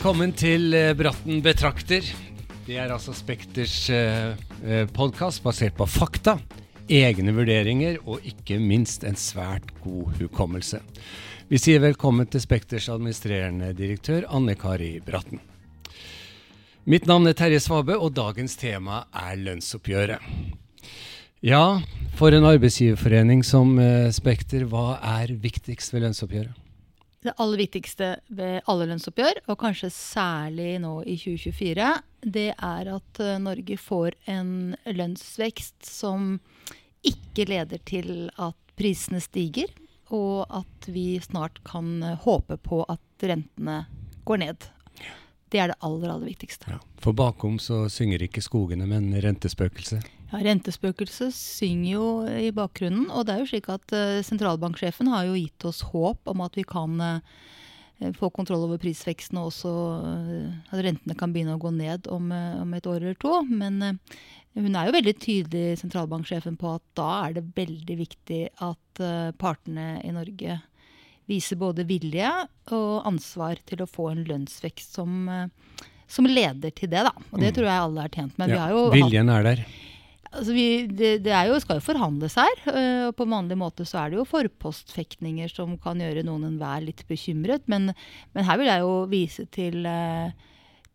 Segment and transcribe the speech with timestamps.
[0.00, 2.06] Velkommen til eh, Bratten betrakter.
[2.64, 4.30] Det er altså Spekters eh,
[4.64, 6.38] eh podkast basert på fakta,
[6.88, 10.80] egne vurderinger og ikke minst en svært god hukommelse.
[11.52, 15.44] Vi sier velkommen til Spekters administrerende direktør Anne Kari Bratten.
[16.88, 20.24] Mitt navn er Terje Svabe, og dagens tema er lønnsoppgjøret.
[21.44, 21.82] Ja,
[22.16, 23.76] for en arbeidsgiverforening som
[24.16, 26.59] Spekter, hva er viktigst ved lønnsoppgjøret?
[27.20, 31.88] Det aller viktigste ved alle lønnsoppgjør, og kanskje særlig nå i 2024,
[32.24, 36.38] det er at eh, Norge får en lønnsvekst som
[37.04, 39.68] ikke leder til at prisene stiger,
[40.08, 43.82] og at vi snart kan eh, håpe på at rentene
[44.24, 44.70] går ned.
[45.50, 46.70] Det er det aller, aller viktigste.
[46.70, 50.06] Ja, for bakom så synger ikke skogene, men rentespøkelset?
[50.30, 53.08] Ja, Rentespøkelset synger jo i bakgrunnen.
[53.10, 56.58] Og det er jo slik at uh, sentralbanksjefen har jo gitt oss håp om at
[56.58, 59.74] vi kan uh, få kontroll over prisveksten, og også
[60.06, 63.40] uh, at rentene kan begynne å gå ned om, om et år eller to.
[63.50, 63.82] Men
[64.54, 69.02] hun er jo veldig tydelig, sentralbanksjefen, på at da er det veldig viktig at
[69.40, 70.58] partene i Norge
[71.30, 72.30] viser både vilje
[72.74, 75.30] og ansvar til å få en lønnsvekst som,
[76.10, 77.04] som leder til det.
[77.06, 77.14] Da.
[77.30, 77.54] Og det mm.
[77.58, 78.56] tror jeg alle er tjent med.
[78.56, 79.64] Ja, viljen er der.
[80.30, 82.60] Altså vi, det, det jo, skal jo forhandles her.
[82.70, 86.84] Øh, og på vanlig måte så er det jo forpostfektninger som kan gjøre noen enhver
[86.84, 87.66] litt bekymret.
[87.70, 87.90] Men,
[88.36, 90.30] men, her vil jeg jo vise til uh,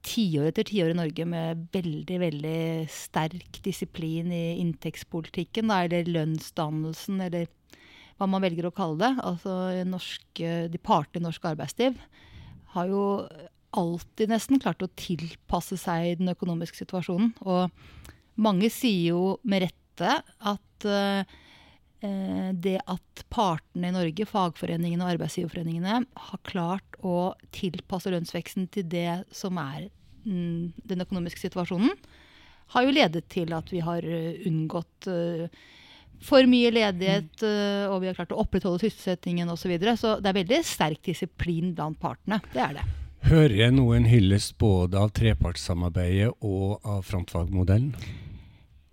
[0.08, 2.62] tiår etter tiår i Norge med veldig veldig
[2.92, 5.68] sterk disiplin i inntektspolitikken.
[5.72, 7.52] Da, eller lønnsdannelsen, eller
[8.16, 9.12] hva man velger å kalle det.
[9.26, 12.00] Altså norske, De partene i norsk arbeidsliv
[12.76, 13.06] har jo
[13.76, 17.34] alltid nesten klart å tilpasse seg den økonomiske situasjonen.
[17.44, 17.72] og
[18.36, 20.12] mange sier jo med rette
[20.52, 21.24] at uh,
[22.06, 29.24] det at partene i Norge, fagforeningene og arbeidsgiverforeningene, har klart å tilpasse lønnsveksten til det
[29.34, 29.88] som er
[30.28, 31.96] mm, den økonomiske situasjonen,
[32.76, 35.66] har jo ledet til at vi har eh, unngått uh,
[36.26, 37.94] for mye ledighet, mm.
[37.94, 39.66] og vi har klart å opprettholde sysselsettingen osv.
[39.66, 39.96] Så, videre.
[39.98, 42.42] så det er veldig sterk disiplin blant partene.
[42.54, 42.86] Det er det.
[43.26, 47.96] Hører jeg noen hyllest både av trepartssamarbeidet og av frontfagmodellen?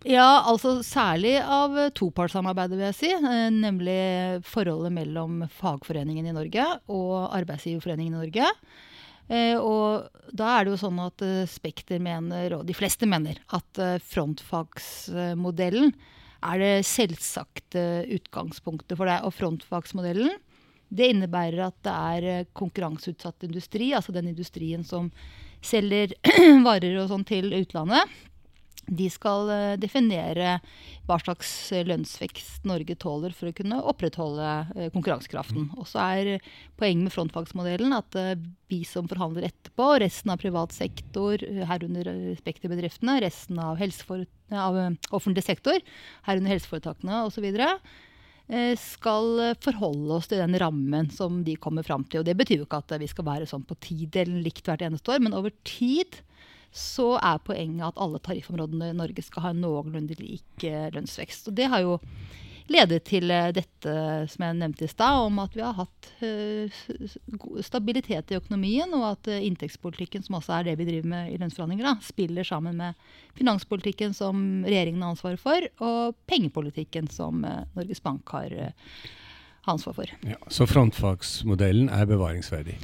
[0.09, 3.11] Ja, altså særlig av topartssamarbeidet, vil jeg si.
[3.13, 8.49] Eh, nemlig forholdet mellom fagforeningen i Norge og Arbeidsgiverforeningen i Norge.
[9.29, 11.23] Eh, og da er det jo sånn at
[11.53, 15.93] Spekter mener, og de fleste mener, at frontfagsmodellen
[16.43, 17.85] er det selvsagte
[18.19, 19.27] utgangspunktet for deg.
[19.27, 20.35] Og frontfagsmodellen
[20.93, 25.09] det innebærer at det er konkurranseutsatt industri, altså den industrien som
[25.65, 26.13] selger
[26.67, 28.11] varer og sånn til utlandet
[28.91, 30.57] de skal eh, definere
[31.07, 31.51] hva slags
[31.87, 35.71] lønnsvekst Norge tåler for å kunne opprettholde eh, konkurransekraften.
[35.79, 36.49] Og så er
[36.81, 38.35] poenget med frontfagsmodellen at eh,
[38.73, 42.11] vi som forhandler etterpå, resten av privat sektor, herunder
[42.41, 43.83] Spekterbedriftene, resten av,
[44.51, 44.81] av
[45.15, 45.79] offentlig sektor,
[46.29, 47.53] herunder helseforetakene osv.,
[48.77, 52.21] skal forholde oss til den rammen som de kommer fram til.
[52.21, 55.15] Og det betyr jo ikke at vi skal være sånn på tidelen likt hvert eneste
[55.15, 56.19] år, men over tid
[56.73, 61.51] så er poenget at alle tariffområdene i Norge skal ha en noenlunde lik eh, lønnsvekst.
[61.51, 61.99] Og det har jo
[62.73, 63.97] ledet til eh, dette
[64.33, 66.81] som jeg nevnte i stad, om at vi har hatt uh,
[67.65, 72.01] stabilitet i økonomien, og at inntektspolitikken, som også er det vi driver med i lønnsforhandlinger,
[72.07, 72.97] spiller sammen med
[73.37, 77.45] finanspolitikken, som regjeringen har ansvaret for, og pengepolitikken, som
[77.77, 78.57] Norges Bank har
[79.69, 80.17] ansvar for.
[80.27, 82.81] Ja, så frontfagsmodellen er bevaringsverdig?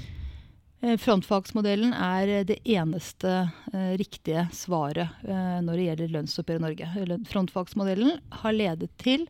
[0.80, 3.30] Eh, frontfagsmodellen er det eneste
[3.72, 6.90] eh, riktige svaret eh, når det gjelder lønnsoppgjør i Norge.
[7.26, 9.24] Frontfagsmodellen har ledet til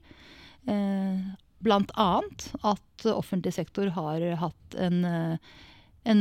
[0.69, 1.22] eh,
[1.64, 2.10] bl.a.
[2.69, 5.00] at offentlig sektor har hatt en,
[6.06, 6.20] en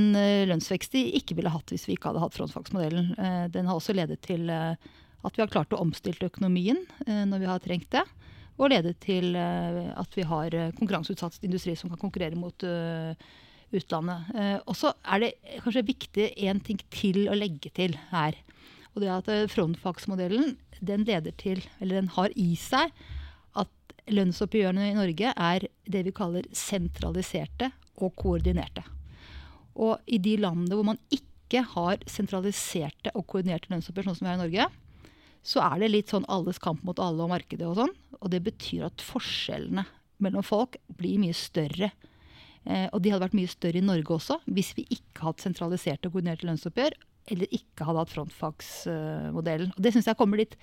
[0.49, 3.11] lønnsvekst de ikke ville hatt hvis vi ikke hadde hatt frontfagsmodellen.
[3.53, 7.61] den har også ledet til at vi har klart å omstille økonomien når vi har
[7.61, 8.01] trengt det.
[8.57, 12.65] Og ledet til at vi har konkurranseutsatt industri som kan konkurrere mot
[13.75, 14.31] utlandet.
[14.35, 15.33] Eh, og så er det
[15.63, 18.37] kanskje viktig en ting til å legge til her.
[18.93, 22.93] Og det er at eh, frontfagsmodellen den leder til, eller den har i seg,
[23.57, 28.85] at lønnsoppgjørene i Norge er det vi kaller sentraliserte og koordinerte.
[29.77, 34.31] Og i de landene hvor man ikke har sentraliserte og koordinerte lønnsoppgjør, sånn som vi
[34.31, 34.67] har i Norge,
[35.47, 37.93] så er det litt sånn alles kamp mot alle og markedet og sånn.
[38.19, 39.85] Og det betyr at forskjellene
[40.23, 41.91] mellom folk blir mye større
[42.65, 46.18] og de hadde vært mye større i Norge også hvis vi ikke hadde sentraliserte og
[46.18, 46.98] koordinerte lønnsoppgjør.
[47.27, 49.74] Eller ikke hadde hatt frontfagsmodellen.
[49.75, 50.54] Og Det syns jeg kommer litt,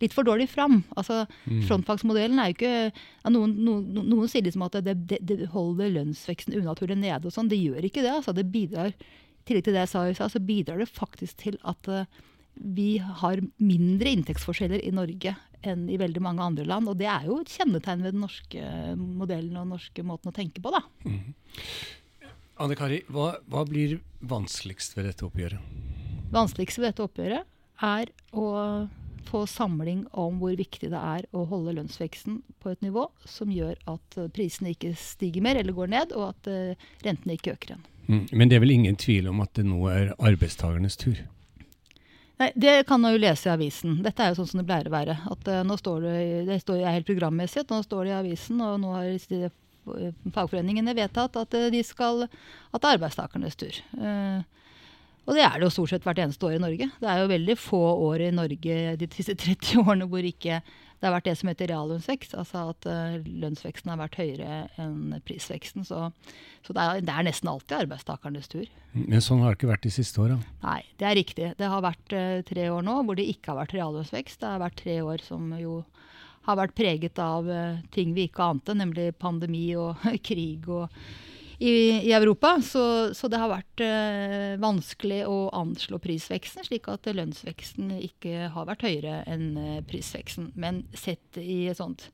[0.00, 0.78] litt, for dårlig fram.
[0.96, 1.58] Altså, mm.
[1.68, 5.92] Frontfagsmodellen er jo ikke ja, noen, noen, noen, sier liksom at det, det, det holder
[5.98, 7.28] lønnsveksten unaturlig nede.
[7.28, 7.50] og sånn.
[7.52, 8.14] Det gjør ikke det.
[8.22, 8.96] altså Det bidrar
[9.44, 12.08] tillegg til det jeg sa i stad, så bidrar det faktisk til at uh,
[12.54, 15.34] vi har mindre inntektsforskjeller i Norge
[15.70, 16.90] enn i veldig mange andre land.
[16.90, 18.64] Og det er jo et kjennetegn ved den norske
[18.98, 20.82] modellen og den norske måten å tenke på, da.
[21.06, 21.34] Mm.
[22.64, 25.72] Anne Kari, hva, hva, blir vanskeligst ved dette oppgjøret?
[26.34, 27.50] Vanskeligst ved dette oppgjøret
[27.82, 28.46] er å
[29.24, 33.78] få samling om hvor viktig det er å holde lønnsveksten på et nivå som gjør
[33.90, 37.86] at prisene ikke stiger mer eller går ned, og at uh, rentene ikke øker igjen.
[38.04, 38.24] Mm.
[38.36, 41.24] Men det er vel ingen tvil om at det nå er arbeidstakernes tur?
[42.40, 44.00] Nei, Det kan man jo lese i avisen.
[44.02, 45.18] Dette er jo sånn som det pleier å være.
[45.30, 46.16] At uh, nå står det,
[46.48, 49.52] det står helt programmessig at nå står det i avisen, og nå har
[50.34, 53.78] fagforeningene vedtatt at uh, de skal at det er arbeidstakernes tur.
[53.94, 54.42] Uh,
[55.24, 56.88] og det er det jo stort sett hvert eneste år i Norge.
[57.00, 60.58] Det er jo veldig få år i Norge de siste 30 årene hvor ikke
[61.04, 62.34] det har vært det som heter reallønnsvekst.
[62.40, 65.84] Altså at uh, lønnsveksten har vært høyere enn prisveksten.
[65.84, 65.98] Så,
[66.64, 68.70] så det, er, det, er, nesten alltid arbeidstakernes tur.
[68.96, 70.38] Men sånn har det ikke vært de siste åra?
[70.62, 71.50] Nei, det er riktig.
[71.60, 74.40] Det har vært uh, tre år nå hvor det ikke har vært reallønnsvekst.
[74.40, 75.82] Det har vært tre år som jo
[76.48, 80.00] har vært preget av uh, ting vi ikke ante, nemlig pandemi og
[80.30, 80.88] krig og
[81.58, 81.74] i,
[82.08, 82.56] i Europa.
[82.62, 82.84] Så,
[83.14, 88.86] så, det har vært eh, vanskelig å anslå prisveksten, slik at lønnsveksten ikke har vært
[88.86, 90.52] høyere enn eh, prisveksten.
[90.58, 92.08] Men sett i et sånt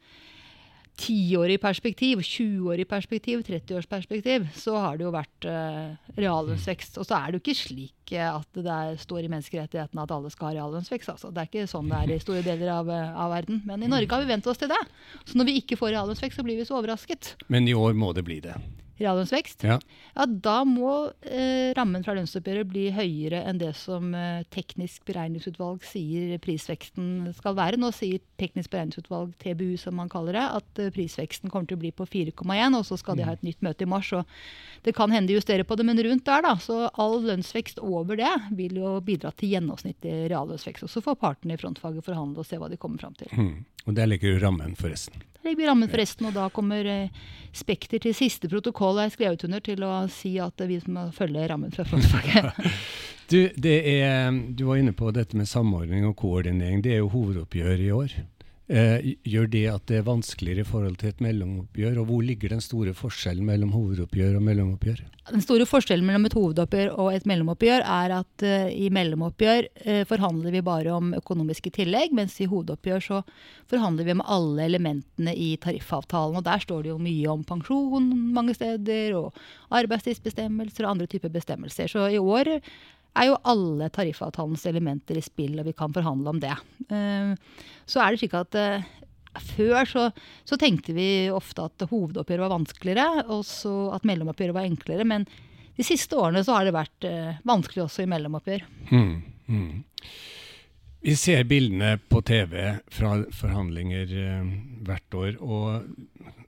[1.01, 6.99] tiårig perspektiv, 20-årig perspektiv, 30-årsperspektiv, så har det jo vært eh, reallønnsvekst.
[7.01, 10.13] Og så er det jo ikke slik eh, at det der står i menneskerettighetene at
[10.17, 11.15] alle skal ha reallønnsvekst.
[11.15, 11.33] Altså.
[11.33, 13.63] Det er ikke sånn det er i store deler av, eh, av, verden.
[13.69, 14.81] Men i Norge har vi vent oss til det.
[15.25, 17.35] Så når vi ikke får reallønnsvekst, så blir vi så overrasket.
[17.49, 18.59] Men i år må det bli det?
[19.01, 19.79] Reallønnsvekst, ja.
[20.15, 20.27] ja.
[20.29, 26.37] da må eh, rammen fra lønnsoppgjøret bli høyere enn det som eh, teknisk beregningsutvalg sier
[26.43, 27.81] prisveksten skal være.
[27.81, 31.85] Nå sier teknisk beregningsutvalg, TBU som man kaller det, at eh, prisveksten kommer til å
[31.85, 34.13] bli på 4,1, og så skal de ha et nytt møte i mars.
[34.17, 34.29] og
[34.87, 36.55] Det kan hende de justerer på det, men rundt der, da.
[36.61, 40.87] Så all lønnsvekst over det vil jo bidra til gjennomsnittlig reallønnsvekst.
[40.87, 43.33] Og så får partene i frontfaget forhandle og se hva de kommer fram til.
[43.37, 43.59] Mm.
[43.89, 45.23] Og der ligger rammen, forresten.
[45.41, 47.21] Der ligger rammen forresten, og da kommer eh,
[47.57, 51.73] Spekter til siste protokoll er skrevet under til å si at vi må følge rammen
[51.75, 52.67] fra frontfaget.
[53.33, 56.83] du, er, du var inne på dette med samordning og koordinering.
[56.83, 58.17] Det er jo hovedoppgjør i år.
[58.71, 61.97] Eh, gjør det at det er vanskeligere i forhold til et mellomoppgjør?
[61.99, 65.01] Og hvor ligger den store forskjellen mellom hovedoppgjør og mellomoppgjør?
[65.33, 70.05] Den store forskjellen mellom et hovedoppgjør og et mellomoppgjør er at eh, i mellomoppgjør eh,
[70.07, 73.21] forhandler vi bare om økonomiske tillegg, mens i hovedoppgjør så
[73.73, 76.39] forhandler vi om alle elementene i tariffavtalen.
[76.39, 79.35] Og der står det jo mye om pensjon mange steder, og
[79.83, 81.91] arbeidstidsbestemmelser og andre typer bestemmelser.
[81.91, 82.55] Så i år
[83.19, 86.55] er jo alle tariffavtalens elementer i spill, og vi kan forhandle om det.
[86.89, 87.33] Eh,
[87.91, 88.89] så er det slik at eh,
[89.53, 90.09] før så,
[90.49, 95.07] så tenkte vi ofte at hovedoppgjøret var vanskeligere, og at mellomoppgjøret var enklere.
[95.07, 95.27] Men
[95.77, 98.67] de siste årene så har det vært eh, vanskelig også i mellomoppgjør.
[98.93, 99.17] Mm,
[99.51, 99.73] mm.
[101.01, 102.55] Vi ser bildene på TV
[102.93, 104.11] fra forhandlinger
[104.85, 105.87] hvert år, og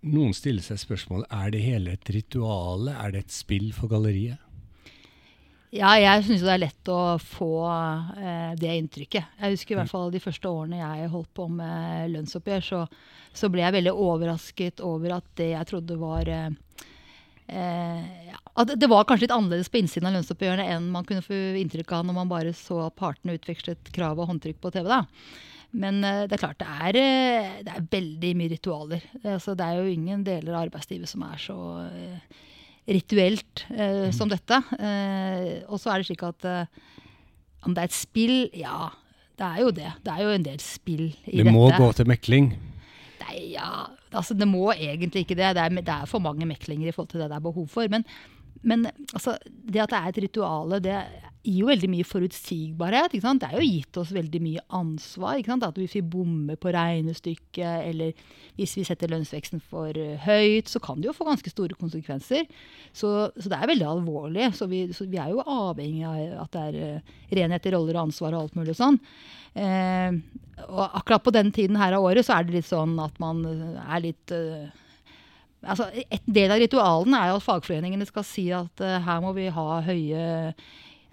[0.05, 4.37] noen stiller seg spørsmål er det hele et ritual, er det et spill for galleriet?
[5.73, 9.39] Ja, jeg syns det er lett å få eh, det inntrykket.
[9.41, 12.81] Jeg husker i hvert fall de første årene jeg holdt på med lønnsoppgjør, så,
[13.33, 16.51] så ble jeg veldig overrasket over at det jeg trodde var eh,
[17.57, 21.41] eh, at Det var kanskje litt annerledes på innsiden av lønnsoppgjørene enn man kunne få
[21.63, 24.93] inntrykk av når man bare så at partene utvekslet krav og håndtrykk på TV.
[24.93, 25.07] da.
[25.73, 29.11] Men eh, det er klart, det er, eh, det er veldig mye ritualer.
[29.25, 32.43] Altså, det er jo ingen deler av arbeidslivet som er så eh,
[32.89, 34.13] rituelt eh, mm.
[34.17, 34.59] som dette.
[34.79, 36.83] Eh, og så er det slik at eh,
[37.63, 38.91] om det er et spill Ja,
[39.39, 39.95] det er jo det.
[40.03, 41.49] Det er jo en del spill i det dette.
[41.49, 42.53] Det må gå til mekling?
[43.23, 45.55] Nei, ja, altså Det må egentlig ikke det.
[45.57, 47.87] Det er, det er, for mange meklinger i forhold til det det er behov for.
[47.93, 48.07] Men,
[48.63, 50.99] men altså, det at det er et rituale, det
[51.43, 53.17] gir jo veldig mye forutsigbarhet.
[53.17, 55.41] Det er jo gitt oss veldig mye ansvar.
[55.43, 58.13] At hvis vi bommer på regnestykket, eller
[58.59, 62.47] hvis vi setter lønnsveksten for uh, høyt, så kan det jo få ganske store konsekvenser.
[62.95, 64.53] Så, så det er veldig alvorlig.
[64.55, 67.99] Så vi, så vi, er jo avhengig av at det er uh, renhet i roller
[67.99, 69.01] og ansvar og alt mulig sånn.
[69.53, 70.15] Eh,
[70.63, 73.43] og akkurat på den tiden her av året så er det litt sånn at man
[73.45, 74.33] er litt
[75.63, 79.47] Altså, et del av ritualen er jo at fagforeningene skal si at her må vi
[79.55, 80.25] ha høye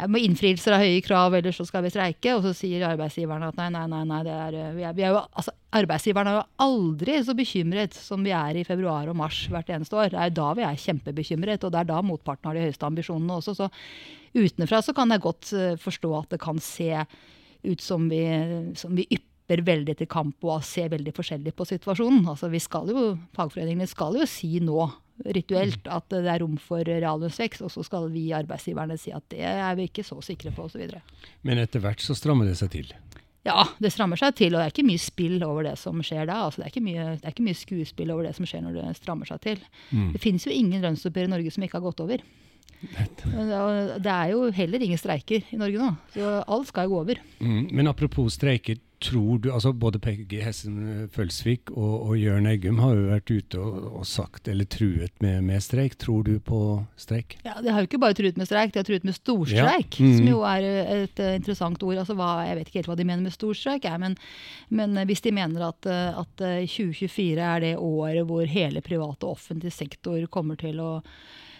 [0.07, 2.31] med innfrielser av høye krav, ellers så skal vi streike.
[2.37, 5.15] Og så sier arbeidsgiverne at nei, nei, nei, nei er, eh, vi er, vi er
[5.15, 9.41] jo, altså, arbeidsgiverne er jo aldri så bekymret som vi er i februar og mars
[9.51, 10.13] hvert eneste år.
[10.13, 13.41] Det er da vi er kjempebekymret, og det er da motparten har de høyeste ambisjonene
[13.41, 13.57] også.
[13.59, 13.67] Så
[14.39, 16.93] utenfra så kan jeg godt uh, forstå at det kan se
[17.67, 18.23] ut som vi,
[18.79, 22.27] som vi ypper veldig til kamp og ser veldig forskjellig på situasjonen.
[22.29, 24.89] Altså vi skal jo, Fagforeningene skal jo si nå
[25.35, 29.43] rituelt at det er rom for reallønnsvekst, og så skal vi arbeidsgiverne si at det
[29.43, 30.85] er vi ikke så sikre på, osv.
[31.43, 32.93] Men etter hvert så strammer det seg til?
[33.47, 36.27] Ja, det strammer seg til, og det er ikke mye spill over det som skjer
[36.29, 36.41] da.
[36.45, 38.77] Altså, det, er ikke mye, det er ikke mye skuespill over det som skjer når
[38.77, 39.63] det strammer seg til.
[39.89, 40.11] Mm.
[40.15, 42.23] Det finnes jo ingen lønnsoppgjør i Norge som ikke har gått over.
[42.79, 47.25] Det er jo heller ingen streiker i Norge nå, så alt skal jo gå over.
[47.43, 47.65] Mm.
[47.75, 52.97] Men apropos streiker, tror du, altså Både Peggy Hessen Følsvik og, og Jørn Eggum har
[52.97, 55.95] jo vært ute og, og sagt, eller truet med, med, streik.
[55.99, 56.59] Tror du på
[56.99, 57.37] streik?
[57.45, 59.99] Ja, De har jo ikke bare truet med streik, de har truet med storstreik.
[60.01, 60.05] Ja.
[60.05, 60.17] Mm.
[60.19, 62.01] Som jo er et uh, interessant ord.
[62.03, 64.17] altså hva, Jeg vet ikke helt hva de mener med storstreik, ja, men,
[64.67, 69.71] men, hvis de mener at, at 2024 er det året hvor hele privat og offentlig
[69.75, 70.91] sektor kommer til å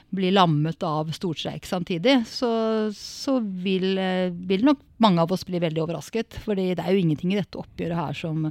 [0.10, 2.50] blir lammet av storstreik samtidig, så,
[2.96, 6.40] så vil, eh, vil, nok mange av oss bli veldig overrasket.
[6.44, 8.48] For det er jo ingenting i dette oppgjøret her som,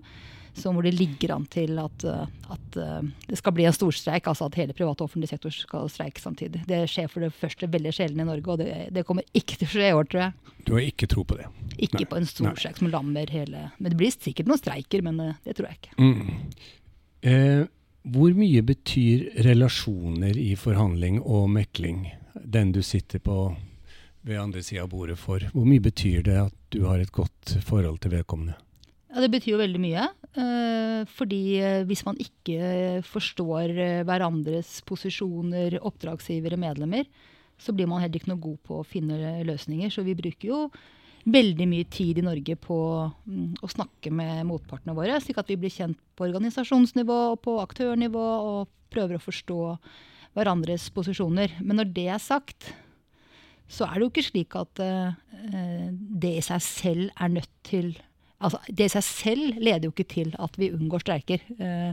[0.59, 4.31] som hvor det ligger an til at, eh, at, eh, det skal bli en storstreik.
[4.31, 6.63] Altså at hele privat og offentlig sektor skal streike samtidig.
[6.69, 9.67] Det skjer for det første veldig sjelden i Norge, og det, det, kommer ikke til
[9.67, 10.59] å skje i år, tror jeg.
[10.69, 11.49] Du har ikke tro på det?
[11.79, 12.11] Ikke Nei.
[12.11, 15.71] på en storstreik som lammer hele Men det blir sikkert noen streiker, men det tror
[15.71, 15.99] jeg ikke.
[15.99, 16.79] Mm.
[17.27, 17.67] Eh,
[18.07, 22.07] hvor mye betyr relasjoner i forhandling og mekling,
[22.39, 23.51] den du sitter på
[24.29, 25.43] ved andre sida av bordet for?
[25.53, 28.57] Hvor mye betyr det at du har et godt forhold til vedkommende?
[29.09, 30.05] Ja, Det betyr jo veldig mye.
[30.37, 37.09] Eh, fordi eh, hvis man ikke forstår eh, hverandres posisjoner, oppdragsgivere, medlemmer,
[37.59, 39.91] så blir man heller ikke noe god på å finne løsninger.
[39.91, 40.61] Så vi bruker jo
[41.33, 42.79] veldig mye tid i Norge på
[43.29, 47.59] mm, å snakke med motpartene våre, slik at vi blir kjent på organisasjonsnivå og på
[47.63, 49.63] aktørnivå og prøver å forstå
[50.39, 51.57] hverandres posisjoner.
[51.61, 52.71] Men når det er sagt,
[53.69, 55.11] så er det jo ikke slik at uh,
[55.93, 57.97] det i seg selv er nødt til
[58.39, 61.41] Altså, det i seg selv leder jo ikke til at vi unngår streiker.
[61.59, 61.91] Uh,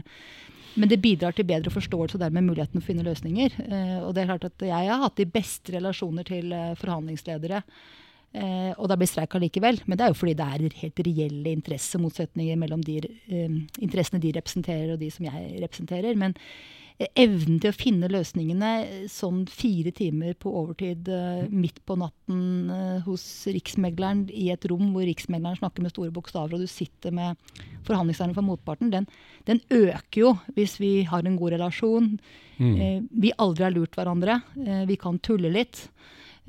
[0.78, 3.56] men det bidrar til bedre forståelse og dermed muligheten å finne løsninger.
[3.66, 7.64] Uh, og det er klart at jeg har hatt de beste relasjoner til forhandlingsledere
[8.36, 9.80] Eh, og da blir streik allikevel.
[9.86, 14.34] Men det er jo fordi det er helt reelle interessemotsetninger mellom de eh, interessene de
[14.36, 16.18] representerer og de som jeg representerer.
[16.20, 16.34] Men
[16.98, 18.72] eh, evnen til å finne løsningene
[19.12, 24.90] sånn fire timer på overtid eh, midt på natten eh, hos riksmegleren i et rom
[24.92, 27.40] hvor riksmegleren snakker med store bokstaver, og du sitter med
[27.88, 29.08] forhandlingseieren for motparten, den,
[29.48, 32.12] den, øker jo hvis vi har en god relasjon.
[32.58, 32.76] Mm.
[32.76, 34.42] Eh, vi aldri har lurt hverandre.
[34.88, 35.86] vi kan tulle litt.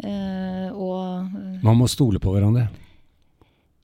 [0.03, 2.67] Eh, og, eh, Man må stole på hverandre?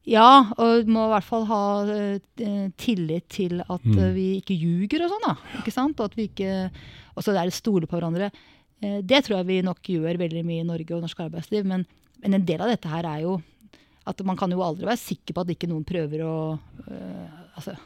[0.06, 4.02] Ja, og må i hvert fall ha uh, tillit til at mm.
[4.12, 5.24] vi ikke ljuger og sånn.
[5.30, 5.96] da, ikke sant?
[5.96, 6.68] Og at vi ikke,
[7.16, 8.28] og så er det stole på hverandre.
[8.84, 11.64] Det tror jeg vi nok gjør veldig mye i Norge og norsk arbeidsliv.
[11.64, 11.86] Men,
[12.20, 13.38] men, en del av dette her er jo
[14.04, 16.34] at man kan jo aldri være sikker på at ikke noen prøver å
[17.56, 17.78] altså,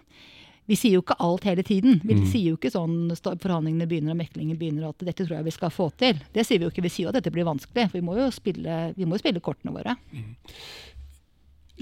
[0.67, 2.01] vi sier jo ikke alt hele tiden.
[2.03, 2.25] Vi mm.
[2.27, 5.71] sier jo ikke sånn forhandlingene begynner og meklingen begynner at dette tror jeg vi skal
[5.71, 6.19] få til.
[6.35, 6.83] Det sier vi jo ikke.
[6.83, 7.87] Vi sier jo at dette blir vanskelig.
[7.87, 9.95] For vi må jo spille, vi må spille kortene våre.
[10.11, 10.35] Mm.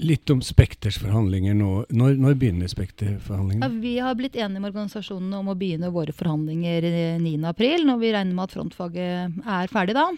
[0.06, 1.70] Litt om Spekters forhandlinger nå.
[1.96, 3.64] Når, når begynner Spekter-forhandlingene?
[3.64, 6.84] Ja, vi har blitt enige med organisasjonene om å begynne våre forhandlinger
[7.22, 10.10] 9.4, når vi regner med at frontfaget er ferdig da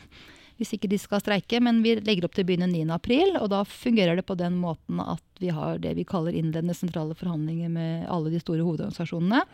[0.58, 1.60] hvis ikke de skal streike.
[1.64, 5.02] Men vi legger opp til å begynne 9.4, og da fungerer det på den måten
[5.02, 9.44] at vi har det vi kaller innledende sentrale forhandlinger med alle de store hovedorganisasjonene.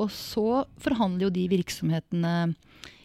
[0.00, 2.34] Og så forhandler jo de virksomhetene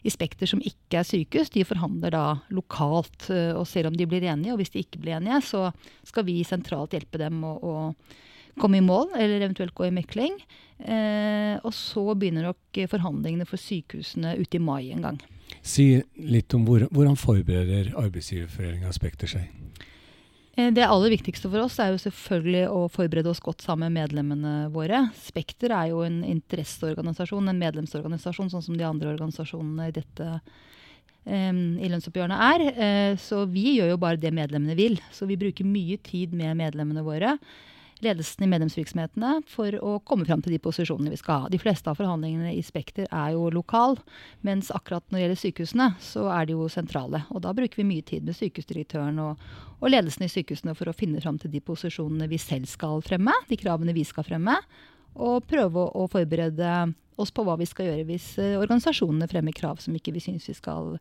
[0.01, 4.08] i Spekter som ikke er sykehus, de forhandler da lokalt eh, og ser om de
[4.10, 4.55] blir enige.
[4.55, 5.67] Og hvis de ikke blir enige, så
[6.08, 10.39] skal vi sentralt hjelpe dem å, å komme i mål, eller eventuelt gå i mekling.
[10.81, 15.22] Eh, og så begynner nok forhandlingene for sykehusene ute i mai en gang.
[15.62, 19.50] Si litt om hvor, hvordan forbereder Arbeidsgiverforeninga Spekter seg?
[20.58, 24.01] Eh, det aller viktigste for oss er jo selvfølgelig å forberede oss godt sammen med
[24.01, 25.06] medlemmene våre.
[25.22, 30.30] Spekter er jo en interesseorganisasjon, en medlemsorganisasjon, sånn som de andre organisasjonene i dette
[31.24, 32.65] um, i lønnsoppgjørene er.
[32.75, 34.98] Uh, så vi gjør jo bare det medlemmene vil.
[35.13, 37.38] Så vi bruker mye tid med medlemmene våre
[38.01, 41.51] ledelsen i medlemsvirksomhetene for å komme fram til de posisjonene vi skal ha.
[41.51, 43.98] De fleste av forhandlingene i Spekter er jo lokal,
[44.46, 47.24] mens akkurat når det gjelder sykehusene, så er de jo sentrale.
[47.29, 49.43] Og da bruker vi mye tid med sykehusdirektøren og,
[49.79, 53.36] og ledelsen i sykehusene for å finne fram til de posisjonene vi selv skal fremme,
[53.50, 54.58] de kravene vi skal fremme,
[55.20, 59.81] og prøve å, forberede oss på hva vi skal gjøre hvis uh, organisasjonene fremmer krav
[59.84, 60.96] som ikke vi syns vi skal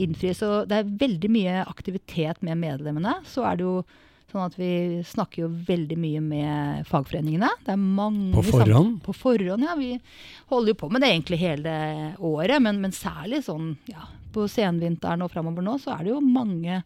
[0.00, 0.32] innfri.
[0.36, 3.20] Så det er veldig mye aktivitet med medlemmene.
[3.30, 3.76] Så er det jo
[4.34, 7.52] Sånn at vi snakker jo veldig mye med fagforeningene.
[7.62, 8.96] Det er mange På forhånd?
[9.04, 9.76] På forhånd, ja.
[9.78, 9.92] Vi
[10.50, 11.74] holder jo på med det egentlig hele
[12.18, 12.58] året.
[12.64, 16.80] Men, men særlig sånn ja, på senvinteren og framover nå, så er det jo mange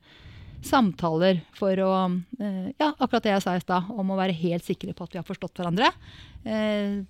[0.69, 1.90] samtaler for å
[2.37, 5.17] eh, Ja, akkurat det jeg sa i stad, om å være helt sikre på at
[5.17, 5.88] vi har forstått hverandre.
[6.45, 7.00] Eh,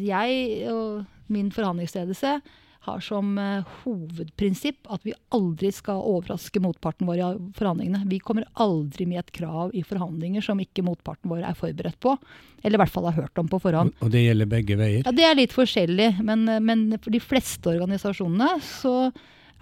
[0.00, 2.38] jeg og min forhandlingsledelse
[2.84, 8.04] har som eh, hovedprinsipp at vi aldri skal overraske motparten vår i forhandlingene.
[8.10, 12.16] Vi kommer aldri med et krav i forhandlinger som ikke motparten vår er forberedt på.
[12.62, 13.94] Eller i hvert fall har hørt om på forhånd.
[14.04, 15.04] Og det gjelder begge veier?
[15.04, 16.10] Ja, Det er litt forskjellig.
[16.24, 18.94] Men, men for de fleste organisasjonene så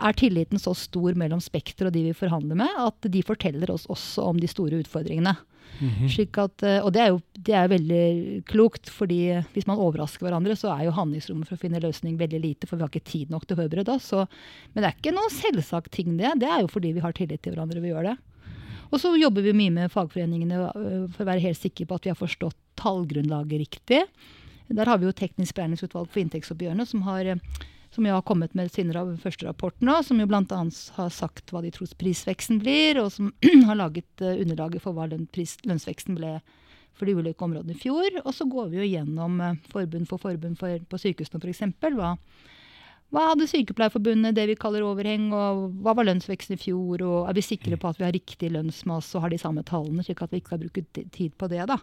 [0.00, 3.86] er tilliten så stor mellom Spekter og de vi forhandler med, at de forteller oss
[3.92, 5.36] også om de store utfordringene.
[5.80, 6.44] Mm -hmm.
[6.44, 10.56] at, eh, og det er jo det er veldig klokt, fordi hvis man overrasker hverandre,
[10.56, 13.30] så er jo handlingsrommet for å finne løsning veldig lite, for vi har ikke tid
[13.30, 14.12] nok til å forberede oss.
[14.12, 16.38] Men det er ikke noe selvsagt ting, det.
[16.38, 18.16] Det er jo fordi vi har tillit til hverandre vi gjør det.
[18.92, 22.04] Og så jobber vi mye med fagforeningene øh, for å være helt sikre på at
[22.04, 24.02] vi har forstått tallgrunnlaget riktig.
[24.68, 27.24] Der har vi jo Teknisk beregningsutvalg for inntektsoppgjørene, som har
[27.94, 30.60] som jo har kommet med sin første rapport nå, som jo bl.a.
[30.96, 33.32] har sagt hva de tror prisveksten blir, og som
[33.68, 36.38] har laget uh, underlaget for hva pris, lønnsveksten ble
[36.96, 38.08] for de ulike områdene i fjor.
[38.24, 41.62] Og så går vi jo gjennom uh, forbund for forbund for, på sykehusene f.eks.
[41.98, 42.14] Hva,
[43.12, 47.04] hva hadde Sykepleierforbundet, det vi kaller overheng, og hva var lønnsveksten i fjor?
[47.04, 50.04] Og er vi sikre på at vi har riktig lønnsmasse og har de samme tallene,
[50.06, 51.66] slik at vi ikke skal bruke tid på det?
[51.68, 51.76] da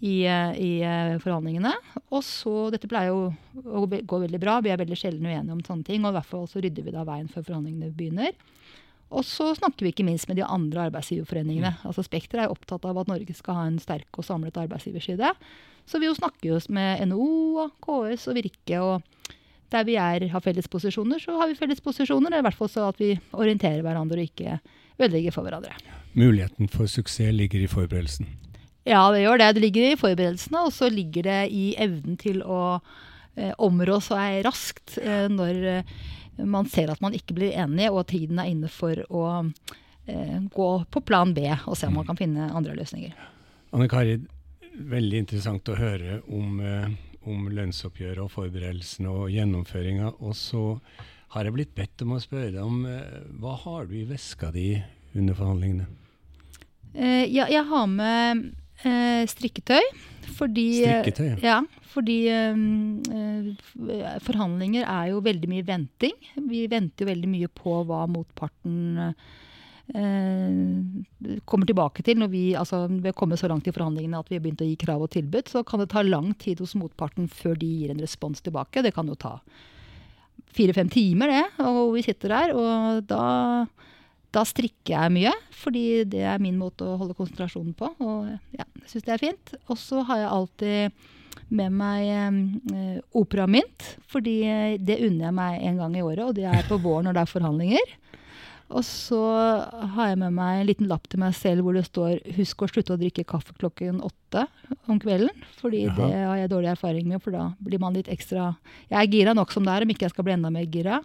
[0.00, 1.72] i, i eh, forhandlingene.
[2.10, 3.30] Og så, Dette pleier jo
[3.64, 4.58] å gå veldig bra.
[4.64, 6.04] Vi er veldig sjelden uenige om sånne ting.
[6.04, 8.36] Og i hvert fall så rydder vi da veien før forhandlingene begynner.
[9.14, 11.76] Og så snakker vi ikke minst med de andre arbeidsgiverforeningene.
[11.76, 11.86] Mm.
[11.88, 15.30] Altså Spekter er opptatt av at Norge skal ha en sterk og samlet arbeidsgiverside.
[15.86, 18.80] Så vi jo snakker jo med NHO, KS og Virke.
[18.82, 19.34] og
[19.70, 22.32] der vi er, har felles posisjoner, så har vi felles posisjoner.
[22.32, 24.58] Er i hvert fall så at vi orienterer hverandre og ikke
[24.96, 25.74] ødelegger for hverandre.
[26.14, 28.30] Muligheten for suksess ligger i forberedelsen?
[28.86, 29.48] Ja, det gjør det.
[29.56, 32.78] Det ligger i forberedelsene, og så ligger det i evnen til å
[33.34, 35.96] eh, områ seg raskt eh, når eh,
[36.46, 40.68] man ser at man ikke blir enig, og tiden er inne for å eh, gå
[40.92, 43.16] på plan B og se om man kan finne andre løsninger.
[43.74, 44.20] Anne Kari,
[44.76, 46.86] veldig interessant å høre om, eh,
[47.26, 50.12] om lønnsoppgjøret og forberedelsene og gjennomføringa.
[50.20, 50.66] Og så
[51.34, 54.76] har jeg blitt bedt om å spørre om eh, hva har du i veska di
[55.16, 55.88] under forhandlingene?
[56.96, 59.84] ja, jeg har med Eh, strikketøy.
[60.36, 61.40] Fordi, strikketøy, ja.
[61.44, 61.58] ja
[61.96, 62.56] fordi eh,
[64.26, 66.16] forhandlinger er jo veldig mye venting.
[66.50, 69.12] Vi venter jo veldig mye på hva motparten eh,
[71.48, 72.16] kommer tilbake til.
[72.20, 74.68] Når vi, altså, vi har kommet så langt i forhandlingene at vi har begynt å
[74.68, 77.90] gi krav og tilbud, så kan det ta lang tid hos motparten før de gir
[77.94, 78.84] en respons tilbake.
[78.84, 79.34] Det kan jo ta
[80.56, 81.46] fire-fem timer, det.
[81.64, 82.76] Og vi sitter der, og
[83.08, 83.24] da
[84.36, 87.90] da strikker jeg mye, fordi det er min måte å holde konsentrasjonen på.
[88.04, 89.54] Og ja, jeg syns det er fint.
[89.66, 91.04] Og så har jeg alltid
[91.56, 94.40] med meg eh, operamynt, fordi
[94.82, 97.22] det unner jeg meg en gang i året, og det er på våren når det
[97.22, 97.94] er forhandlinger.
[98.74, 99.20] Og så
[99.94, 102.70] har jeg med meg en liten lapp til meg selv hvor det står 'Husk å
[102.70, 104.46] slutte å drikke kaffe klokken åtte
[104.90, 105.30] om kvelden'.
[105.60, 105.94] Fordi Jaha.
[105.94, 108.56] det har jeg dårlig erfaring med, for da blir man litt ekstra
[108.90, 111.04] Jeg er gira nok som det er, om ikke jeg skal bli enda mer gira.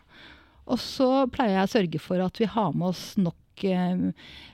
[0.71, 4.05] Og så pleier jeg å sørge for at vi har med oss nok eh,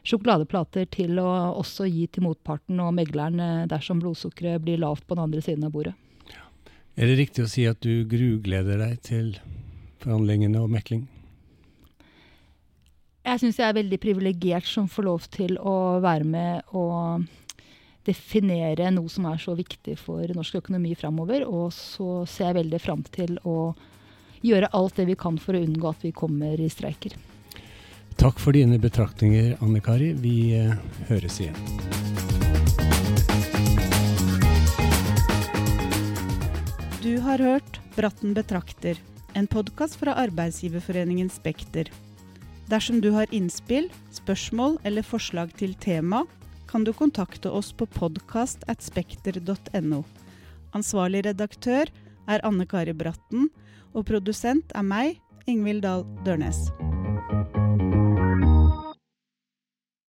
[0.08, 1.28] sjokoladeplater til å
[1.60, 5.68] også gi til motparten og megleren eh, dersom blodsukkeret blir lavt på den andre siden
[5.68, 5.94] av bordet.
[6.34, 6.48] Ja.
[6.98, 9.36] Er det riktig å si at du grugleder deg til
[10.02, 11.06] forhandlingene og mekling?
[13.28, 17.28] Jeg syns jeg er veldig privilegert som får lov til å være med og
[18.08, 21.44] definere noe som er så viktig for norsk økonomi framover.
[21.44, 23.76] Og så ser jeg veldig fram til å
[24.42, 27.16] gjøre alt det vi kan for å unngå at vi kommer i streiker.
[28.18, 30.14] Takk for dine betraktninger, Anne Kari.
[30.18, 30.74] Vi uh,
[31.10, 31.58] høres igjen.
[37.04, 38.98] Du har hørt Bratten betrakter,
[39.34, 41.90] en podkast fra arbeidsgiverforeningen Spekter.
[42.68, 46.26] Dersom du har innspill, spørsmål eller forslag til tema,
[46.68, 50.04] kan du kontakte oss på podkast.spekter.no.
[50.76, 51.86] Ansvarlig redaktør
[52.28, 53.50] er Anne Kari Bratten
[53.94, 56.68] og produsent er meg, Ingvild Dahl Dørnes.